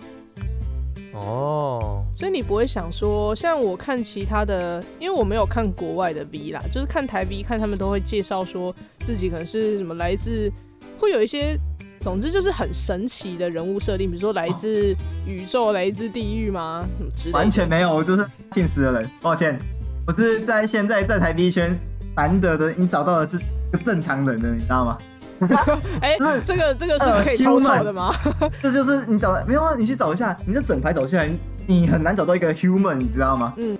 [1.13, 10.51] 哦，所以你不会想说，像我看其他的，因为我没有看国外的 V 啦，就是看台 V，看他们都会介绍说自己可能是什么来自，
[10.97, 11.57] 会有一些，
[11.99, 14.95] 总之就是很神奇的人物设定，比如说来自
[15.25, 16.85] 宇宙、来自地狱吗？
[16.97, 17.37] 什么之类的。
[17.37, 19.09] 完全没有，我就是信死的人。
[19.21, 19.57] 抱歉，
[20.05, 21.75] 我是在现在在台 V 圈
[22.15, 23.37] 难得的，你找到的是
[23.71, 24.97] 个正常人的，你知道吗？
[26.01, 28.13] 哎、是这个这个是可以偷笑的吗？
[28.61, 29.75] 这就是你找的没有啊？
[29.77, 31.29] 你去找一下，你这整排走下来，
[31.67, 33.53] 你很难找到一个 human，你知道吗？
[33.57, 33.77] 嗯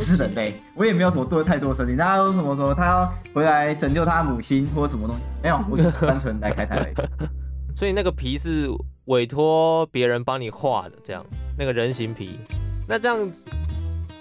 [0.00, 1.96] 是人类，我也没有什么做太多的设定。
[1.96, 5.22] 大家都什么说他要回来拯救他母亲或者什么东西？
[5.42, 6.94] 没有，我就单纯来开台而已。
[7.76, 8.66] 所以那个皮是
[9.04, 11.24] 委托别人帮你画的，这样
[11.56, 12.40] 那个人形皮。
[12.88, 13.46] 那这样子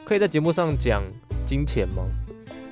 [0.05, 1.01] 可以在节目上讲
[1.47, 2.03] 金钱吗？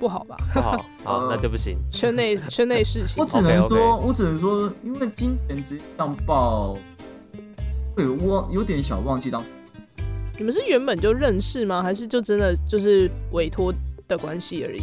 [0.01, 0.35] 不好吧？
[0.51, 1.77] 不好，好， 那就不行。
[1.91, 6.75] 圈内圈内事情，我只能说，我只能说，因为金钱直接上报，
[7.95, 9.43] 对，我有点小忘记当。
[10.39, 11.83] 你们是原本就认识吗？
[11.83, 13.71] 还是就真的就是委托
[14.07, 14.81] 的关系而已？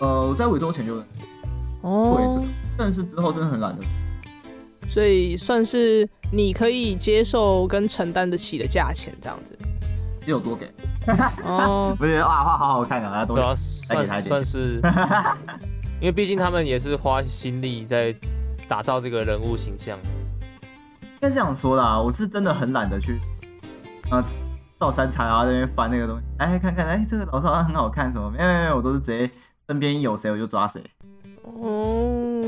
[0.00, 1.26] 呃，在委托前就认识。
[1.82, 2.42] 哦。
[2.76, 3.86] 认识之后真的很懒得。
[4.88, 9.56] 所以算是你可以接受跟承担得起的价钱，这样子。
[10.26, 10.68] 只有多给。
[11.44, 11.96] 哦。
[11.98, 14.80] 我觉得哇，画好好看啊，大家都要算算是，
[16.00, 18.12] 因为毕竟他们也是花心力在
[18.68, 19.96] 打造这个人物形象。
[21.00, 23.18] 应该这样说啦，我是真的很懒得去
[24.10, 24.22] 啊。
[24.78, 28.30] 照三餐啊，在那边翻那个东西，哎，看看，哎，这个老师好像很好看，什么？
[28.30, 29.30] 没有没有，我都是直接
[29.66, 30.82] 身边有谁我就抓谁。
[31.44, 32.42] 哦，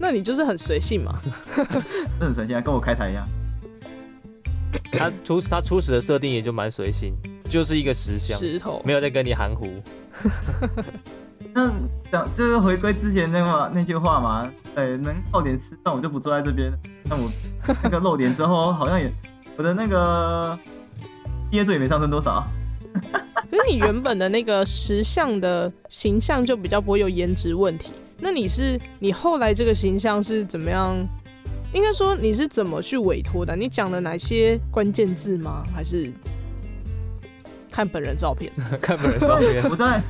[0.00, 1.14] 那你就是很随性嘛？
[2.18, 3.24] 这很随性啊，跟我开台一样。
[4.92, 7.14] 他初他初始的设定也就蛮随性，
[7.48, 9.66] 就是一个石像，石头，没有在跟你含糊。
[11.54, 11.72] 那
[12.10, 16.72] 讲就是回归之前那话那句话嘛，哎，能靠点吃饭我就不坐在这边。
[17.04, 17.30] 那我
[17.82, 19.12] 那个露脸之后，好像也
[19.56, 20.58] 我的那个。
[21.50, 22.46] 毕业作也没上升多少？
[22.92, 27.90] 可是你原本的那个石像的形象就比较不会有颜值问题。
[28.18, 30.94] 那你是你后来这个形象是怎么样？
[31.72, 33.54] 应该说你是怎么去委托的？
[33.54, 35.64] 你讲了哪些关键字吗？
[35.74, 36.12] 还是
[37.70, 38.52] 看本人照片？
[38.80, 39.62] 看本人照片。
[39.70, 40.02] 我在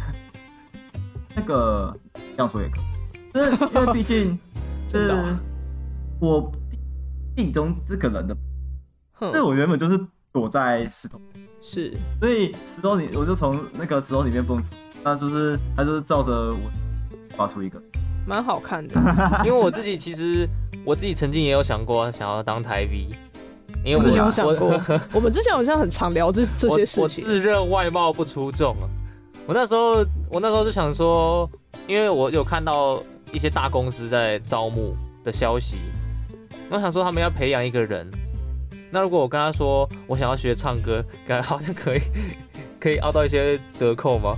[1.34, 4.38] 那个这样说也可以，就是因为毕竟
[4.90, 5.36] 是
[6.20, 6.50] 我
[7.36, 8.36] 地中这个人的，
[9.18, 9.98] 所以我原本就是。
[10.30, 11.18] 躲在石头，
[11.62, 14.68] 是，所以石头里我就从那个石头里面蹦出，
[15.02, 16.70] 那就是他就是照着我
[17.30, 17.82] 发出一个，
[18.29, 18.95] 蛮好看的。
[19.43, 20.47] 因为我自己其实
[20.85, 23.09] 我自己曾经也有想过想要当台 V，
[23.83, 27.03] 因为我有想过，我， 我们之前好像很常聊这这些事情。
[27.03, 28.85] 我自认外貌不出众啊，
[29.47, 31.49] 我那时候我那时候就想说，
[31.87, 33.03] 因为我有看到
[33.33, 35.79] 一些大公司在招募的消息，
[36.68, 38.07] 我想说他们要培养一个人。
[38.91, 42.01] 那如果我跟他说我想要学唱歌，感觉好像可以
[42.81, 44.37] 可以凹到一些折扣吗？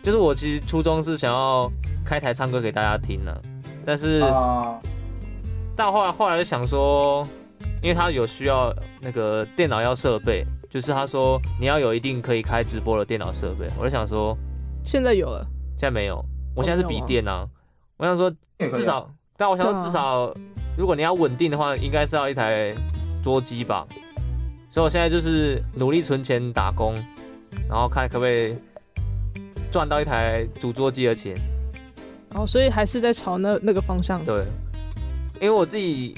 [0.00, 1.70] 就是我其实初衷是想要
[2.08, 3.38] 开台唱歌给大家听呢、啊，
[3.84, 4.20] 但是，
[5.76, 7.26] 但后来后来就想说，
[7.82, 14.34] 因为他有需要那个电脑要设备，就是他说你要有一定可以开直播的电脑设备，我就想说，
[14.84, 16.24] 现在有了，现在没有，
[16.56, 17.46] 我现在是笔电啊，
[17.98, 18.30] 我想说
[18.72, 20.34] 至少，但我想说至少
[20.76, 22.72] 如果你要稳定的话，应该是要一台。
[23.20, 23.84] 桌机吧，
[24.70, 26.94] 所以我现在就是努力存钱打工，
[27.68, 28.56] 然后看可不可以
[29.72, 31.36] 赚到一台主桌机的钱。
[32.34, 34.22] 哦，所以还是在朝那那个方向。
[34.24, 34.44] 对，
[35.40, 36.14] 因为我自己，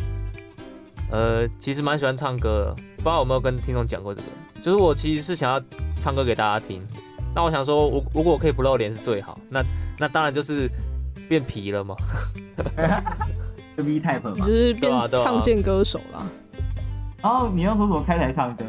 [1.10, 4.28] 呃，其实蛮喜欢唱歌的，不知道有没有跟听众讲过这个，
[4.62, 5.60] 就是我其实是想要
[6.00, 6.82] 唱歌给大家听。
[7.34, 9.62] 那我想说，我如果我可以不露脸是最好，那
[9.98, 10.68] 那当然就是
[11.28, 11.94] 变皮了嘛，
[13.76, 16.26] 就 V type 嘛，就是变唱见歌手啦。
[17.22, 18.64] 然后你要说什么开台唱歌，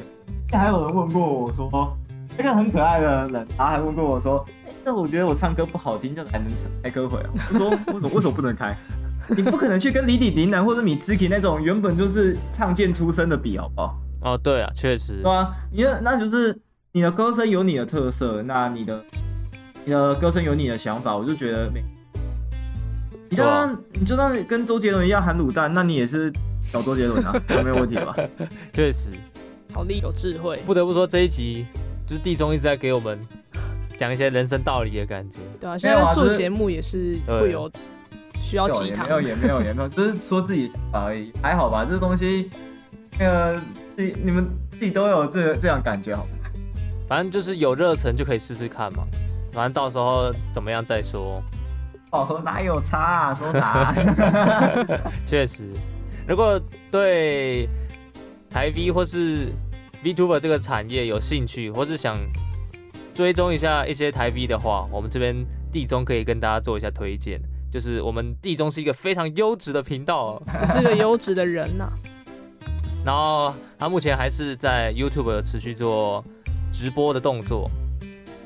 [0.52, 1.98] 还有人问过我说，
[2.38, 4.46] 这个很可爱的人，然后还问过我说，
[4.82, 6.48] 哎，那我觉得我唱歌不好听，这样还能
[6.82, 7.30] 开歌会啊？
[7.54, 8.76] 我说为什么为什么不能开？
[9.38, 14.00] 你不可能去跟李李林南或者米兹奇那种原本就是唱见出身的比，好不好？
[14.22, 15.22] 哦，对啊，确实。
[15.22, 16.60] 对啊，因为那就是
[16.92, 19.04] 你的歌声有你的特色，那你的
[19.86, 21.84] 你的歌声有你的想法，我就觉得没。
[23.30, 26.34] 你就算你就算跟周杰伦一样喊卤蛋，那你也是。
[26.64, 28.16] 小周杰伦啊，有没有问题吧？
[28.72, 29.10] 确实，
[29.74, 30.60] 好厉有智慧。
[30.66, 31.66] 不得不说，这一集
[32.06, 33.20] 就是地中一直在给我们
[34.02, 35.36] 讲一些人生道理的感觉。
[35.60, 37.72] 对啊，现在做节目也是会有
[38.42, 39.06] 需要鸡汤。
[39.06, 41.86] 没有，也没有，也没有，只是说自己而已，还好吧。
[41.88, 42.50] 这东西，
[43.20, 43.62] 那个
[43.96, 46.32] 自己你们自己都有这这样感觉，好吗？
[47.08, 49.04] 反正就是有热忱就可以试试看嘛。
[49.52, 51.40] 反正到时候怎么样再说。
[52.10, 53.36] 哦，和哪有差啊？
[53.36, 53.94] 说啥？
[55.28, 55.70] 确实。
[56.28, 57.70] 如果对
[58.50, 59.54] 台 V 或是
[60.04, 62.18] VTuber 这个产业有兴趣，或是想
[63.14, 65.36] 追踪一下一些台 V 的话，我们这边
[65.72, 67.40] 地中可以跟大家做一下推荐。
[67.72, 70.42] 就是我们地中是一个非常优质的频道，
[70.74, 71.94] 是个优质的人呐、啊。
[73.06, 76.24] 然后他目前还是在 YouTube 持续做
[76.72, 77.70] 直播的动作，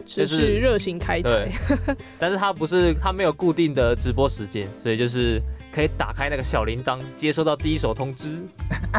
[0.06, 1.30] 持续热情开台。
[1.30, 1.52] 对，
[2.20, 5.42] 但是他不是他没有固定的直播时间，所以就是。
[5.74, 8.40] 可以打开那个小铃铛，接收到第一手通知。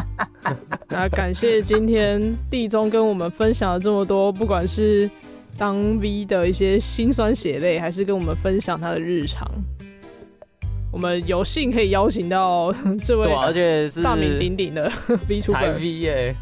[0.87, 5.09] 那感谢今天地中跟我们分享了这么多，不管是
[5.57, 9.49] 当 V 的一些辛酸血泪，还是跟我们分享他的日常。
[10.91, 14.91] 我们有幸可以邀请到 这位，而且是大名鼎鼎的
[15.27, 16.35] V 出台 V 耶，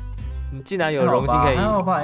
[0.53, 1.55] 你竟然有荣幸可以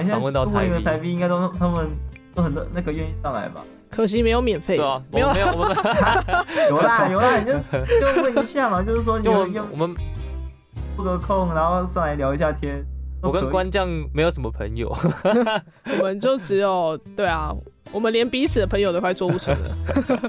[0.10, 1.88] 访问到台 V，台 V 应该都他们
[2.34, 3.62] 都很多那个愿意上来吧？
[3.90, 5.76] 可惜没有免费，对啊，没有没有，我们
[6.70, 9.94] 有啦有啦，你就就问一下嘛，就是说就我们
[10.96, 12.84] 拨个空，然后上来聊一下天。
[13.22, 14.90] 我跟官将没有什么朋友，
[16.00, 17.52] 我们就只有对啊，
[17.92, 19.76] 我们连彼此的朋友都快做不成了。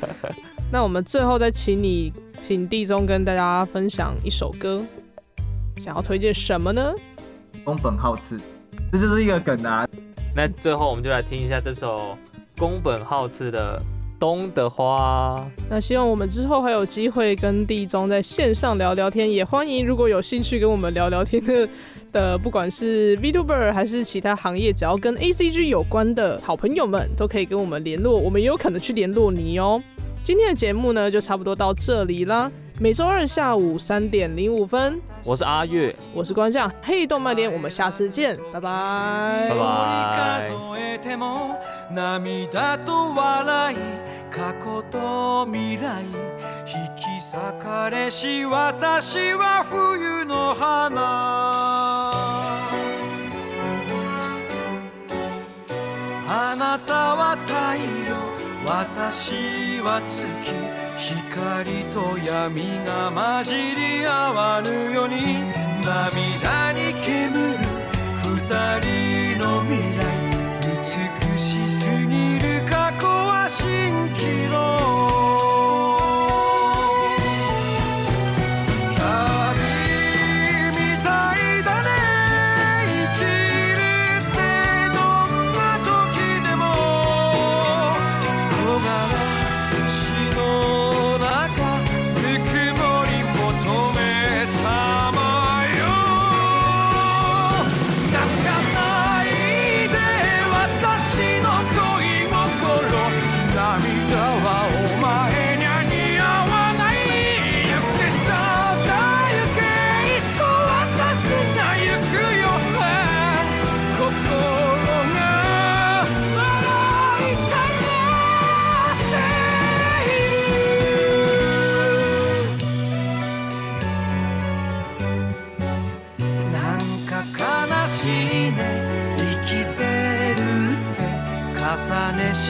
[0.71, 4.85] 那我们最后再请你，请地中跟大家分享一首歌，
[5.81, 6.95] 想要推荐什么呢？
[7.65, 8.39] 宫本浩次，
[8.91, 9.87] 这就是一个梗啊。
[10.35, 12.17] 那最后我们就来听一下这首
[12.59, 13.81] 宫本浩次的
[14.23, 15.45] 《东的花》。
[15.69, 21.69] 那希望我们之后还有机会跟地中在线上聊聊天，也欢迎如果有兴趣跟我们聊聊天的。
[22.13, 29.83] 的不管是 VTuber 还是其他行业，只要跟 ACG 有关的好朋友们，都可以跟我们联络，我们也有可能去联络你哦。
[30.23, 32.53] 今天的节目呢，就差不多到这里啦。
[32.79, 40.43] 每周二下午三点零五分，我是阿月，我是关将，嘿动漫店，我们下次见，拜拜，拜拜。
[61.03, 65.41] 光と闇が混じり合わぬように
[65.83, 67.59] 涙に煙る
[68.23, 68.39] 二
[68.81, 70.01] 人の未来
[70.63, 75.22] 美しすぎる過去は蜃気楼。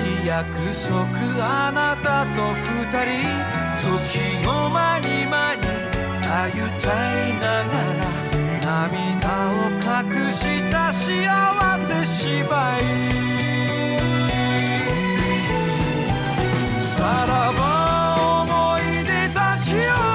[0.01, 0.89] 约束
[1.45, 3.29] あなたと二人
[3.79, 5.61] 时の间に间に
[6.23, 6.89] たゆた
[7.29, 8.09] いながら
[8.65, 10.41] 涙を隠し
[10.71, 11.05] た幸
[11.79, 12.81] せ芝居
[16.79, 17.61] さらば
[18.45, 19.77] 思い出たち
[20.09, 20.12] を